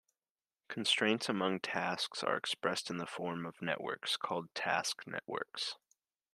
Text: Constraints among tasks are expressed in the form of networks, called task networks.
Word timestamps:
Constraints 0.67 1.29
among 1.29 1.59
tasks 1.59 2.23
are 2.23 2.35
expressed 2.35 2.89
in 2.89 2.97
the 2.97 3.05
form 3.05 3.45
of 3.45 3.61
networks, 3.61 4.17
called 4.17 4.47
task 4.55 5.05
networks. 5.05 5.75